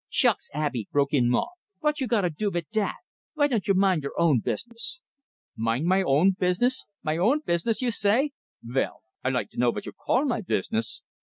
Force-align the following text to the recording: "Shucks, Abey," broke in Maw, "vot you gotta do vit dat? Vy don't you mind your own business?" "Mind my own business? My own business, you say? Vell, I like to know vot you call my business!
"Shucks, 0.09 0.49
Abey," 0.55 0.87
broke 0.91 1.13
in 1.13 1.29
Maw, 1.29 1.49
"vot 1.79 2.01
you 2.01 2.07
gotta 2.07 2.31
do 2.31 2.49
vit 2.49 2.71
dat? 2.71 2.95
Vy 3.37 3.45
don't 3.47 3.67
you 3.67 3.75
mind 3.75 4.01
your 4.01 4.19
own 4.19 4.39
business?" 4.39 4.99
"Mind 5.55 5.85
my 5.85 6.01
own 6.01 6.31
business? 6.31 6.87
My 7.03 7.17
own 7.17 7.41
business, 7.45 7.83
you 7.83 7.91
say? 7.91 8.31
Vell, 8.63 9.01
I 9.23 9.29
like 9.29 9.51
to 9.51 9.59
know 9.59 9.69
vot 9.69 9.85
you 9.85 9.91
call 9.91 10.25
my 10.25 10.41
business! 10.41 11.03